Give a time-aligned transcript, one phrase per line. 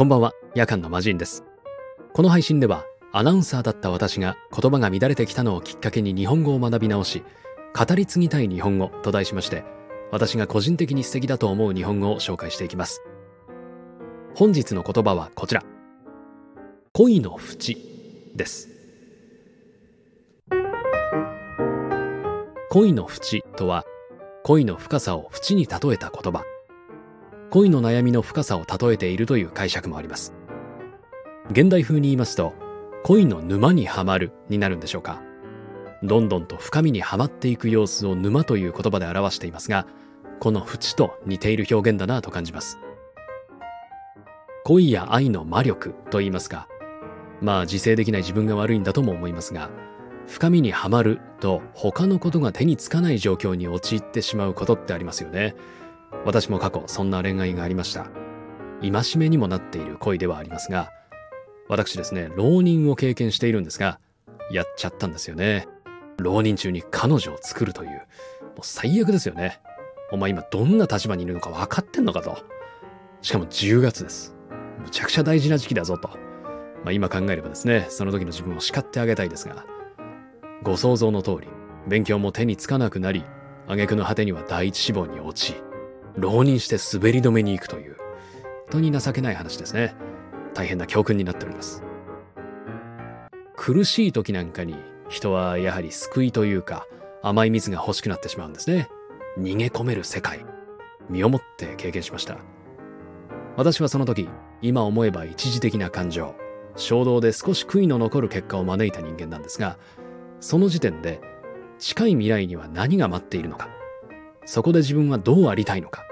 [0.00, 0.32] こんばんは。
[0.54, 1.44] 夜間の魔人です。
[2.14, 7.22] この配信ではアナウンサーだった私が言葉が乱れてきたのをきっかけに日本語を学び直し
[7.76, 9.62] 語り継ぎたい日本語と題しまして
[10.10, 13.02] 私が個人的に素敵だと思う日本語を紹介していきます。
[14.34, 15.62] 本日の言葉はこちら。
[16.94, 17.76] 恋の淵
[18.34, 18.70] です。
[22.70, 23.84] 恋の淵とは
[24.44, 26.42] 恋の深さを淵に例えた言葉。
[27.50, 30.34] 恋の悩みの深さを例えているという解釈もあります。
[31.50, 32.54] 現代風に言いますと
[33.02, 35.20] 恋の沼にはまるになるんでしょうか。
[36.04, 39.86] どんどんと深みにはまっていく様子を沼という言葉で表していますが
[40.38, 42.78] この淵と似ている表現だなと感じます。
[44.64, 46.68] 恋や愛の魔力と言いますか。
[47.40, 49.70] まあ自制できない自分が悪いんだとも思いますが
[50.28, 55.56] 深みにはまると他のことが手につかない状況に陥ってしまうことってありますよね。
[56.24, 58.10] 私も過去そんな恋愛がありました。
[58.82, 60.90] 戒めにもなっている恋ではありますが
[61.68, 64.00] 私ですね浪人を経験しているんですが
[64.50, 65.68] やっちゃったんですよね。
[66.18, 68.00] 浪人中に彼女を作るというもう
[68.62, 69.60] 最悪ですよね。
[70.12, 72.38] お前今どんな立場にいるのか分かってんのかと。
[73.22, 74.34] しかも10月です。
[74.82, 76.16] むちゃくちゃ大事な時期だぞと、ま
[76.88, 79.64] あ、今考えればですねその時の自分を叱ってあげたいですが。
[80.62, 81.48] ご想像の通り
[81.86, 83.24] 勉強も手につかなくなり
[83.66, 85.69] 挙句の果てには第一志望に落ち。
[86.16, 87.96] 浪人して滑り止めに行くという。
[88.70, 89.94] 本当に情けない話ですね。
[90.54, 91.82] 大変な教訓になっております。
[93.56, 94.76] 苦しい時なんかに
[95.08, 96.86] 人はやはり救いというか
[97.22, 98.88] 甘い水が欲しくなってしまうんですね。
[99.38, 100.44] 逃げ込める世界。
[101.08, 102.38] 身をもって経験しました。
[103.56, 104.28] 私はその時
[104.62, 106.34] 今思えば一時的な感情
[106.76, 109.78] 衝動で少し悔いの残る結果を招いた人間なんですが
[110.40, 111.20] その時点で
[111.78, 113.68] 近い未来には何が待っているのか。
[114.50, 116.04] そこで自分はどうありたいのか。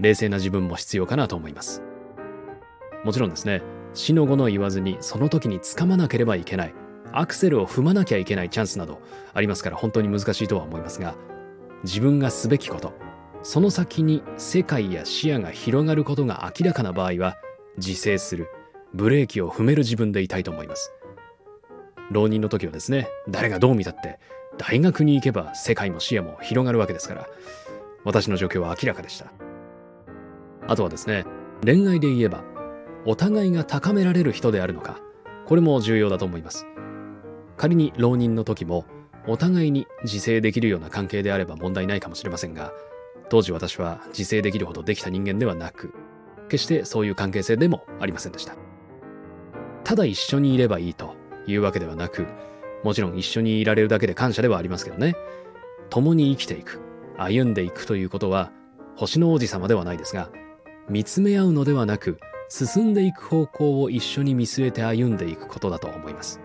[0.00, 1.82] 冷静な自分も必要かなと思います。
[3.04, 3.62] もちろんですね。
[3.94, 6.74] 死の後の言わずにその時に掴まなければいけない。
[7.10, 9.00] アクセルを踏まなきゃいけないチャンスなど
[9.32, 11.14] ありますから本当に難しいとは思いますが
[11.82, 12.92] 自分がすべきこと。
[13.42, 17.38] その先に世界や視野が広がることが明らかな場合は
[17.78, 18.50] 自制する。
[18.92, 20.92] ブレーキを踏める自分でいたいと思います。
[22.10, 24.18] 浪人の時はですね誰がどう見たって
[24.60, 27.26] 大学に行けば世界も視野も広がるわけですから
[28.04, 29.32] 私の状況は明らかでした。
[30.68, 31.24] あとはですね
[31.64, 32.44] 恋愛で言えば
[33.06, 35.00] お互いが高められる人であるのか
[35.46, 36.66] これも重要だと思います。
[37.56, 38.84] 仮に浪人の時も
[39.26, 42.72] お互いに自制できるような関係であれば問題ないかもしれませんが
[43.30, 45.94] 当時私は自制できるほどできた人間ではなく
[46.50, 48.56] 決してそういう関係性でもありませんでした。
[49.84, 51.14] ただ一緒にいればいいと
[51.46, 52.26] いうわけではなく
[52.82, 55.14] もちろん一緒にいられるだけで感謝ではありますけどね。
[55.90, 56.80] 共に生きていく
[57.18, 58.52] 歩んでいくということは
[58.96, 60.30] 星の王子様ではないですが
[60.88, 66.40] 見つめ合うのではなく進んでいく方向を一緒に見据えて歩んでいくことだと思います。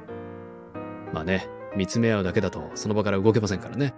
[1.14, 3.94] まあね見つめ合うだけだとその場から動けませんからね。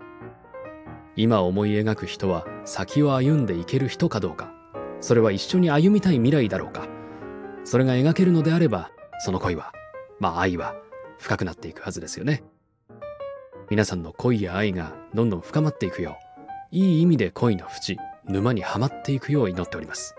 [1.15, 4.53] 今思い描く人は先を歩んでいける人かどうか。
[4.99, 6.87] それは一緒に歩みたい未来だろうか。
[7.63, 9.71] それが描けるのであればその恋は
[10.19, 10.75] まあ愛は
[11.19, 12.43] 深くなっていくはずですよね。
[13.69, 16.17] 皆さんの恋や愛がどんどん深まっていくよ
[16.71, 20.15] ういい意味で恋の淵沼にはまっていくよう祈っております。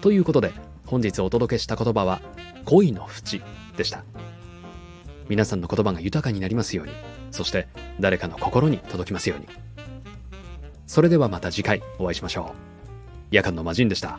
[0.00, 0.52] ということで
[0.86, 2.20] 本日お届けした言葉は
[2.64, 3.42] 恋の淵
[3.76, 4.04] でした。
[5.28, 6.92] 皆さんの言葉が豊かになりますように
[7.30, 7.68] そして
[8.00, 9.46] 誰かの心に届きますように。
[10.86, 12.70] それではまた次回お会いしましょう。
[13.30, 14.18] 夜間の魔人でした。